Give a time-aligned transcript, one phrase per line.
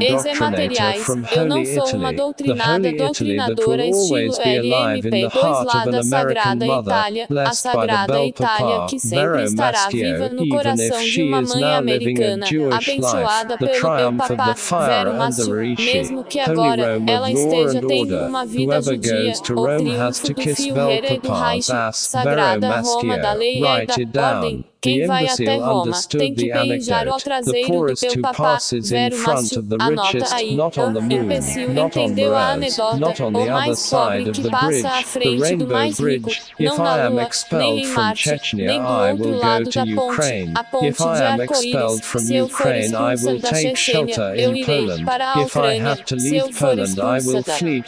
[0.00, 1.02] Ex-materiais,
[1.36, 8.43] eu não sou uma doutrinada doutrinadora estilo LMP, an lados sagrada Itália, a sagrada Itália.
[8.44, 14.86] Itália que sempre estará viva no coração de uma mãe americana, abençoada pelo meu papá,
[14.86, 20.76] Vero Massu, mesmo que agora ela esteja tendo uma vida judia, o triunfo do fio
[20.90, 23.62] Herreiro Reich, sagrada Roma da lei
[23.98, 28.58] e da ordem, Quem vai até Roma tem que beijar o traseiro do teu papá.
[28.82, 30.54] Vero Márcio, anota aí.
[30.58, 33.26] O imbecil entendeu a anedota.
[33.32, 36.30] O mais pobre que passa à frente do mais rico.
[36.60, 40.50] Não na lua, nem em Marte, nem do outro lado da ponte.
[40.54, 42.04] A ponte de arco-íris.
[42.18, 45.96] Se eu for expulsa da Chechênia, eu irei para a Ucrânia.
[46.18, 46.96] Se eu for expulsa
[47.32, 47.84] da Ucrânia,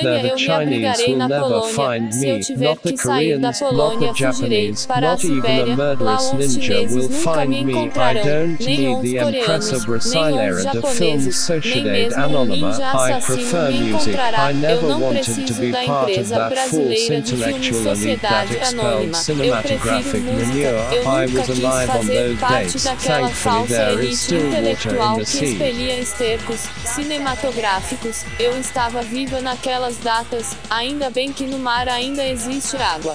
[0.00, 2.10] eu me abrigarei na Polônia.
[2.12, 5.57] Se eu tiver que sair da Polônia, fugirei para a Sibéria.
[5.58, 12.38] séria, murderous ninja will nunca me encontrarão, nem os coreanos, nem os japoneses, nem mesmo
[12.38, 14.52] o ninja assassino me encontrará.
[14.52, 19.18] Eu não preciso da empresa brasileira de filme Sociedade Anônima.
[19.28, 20.68] Eu prefiro música.
[20.68, 28.24] Eu nunca quis fazer parte daquela falsa elite intelectual que expelia estercos cinematográficos.
[28.38, 33.14] Eu estava viva naquelas datas, ainda bem que no mar ainda existe água.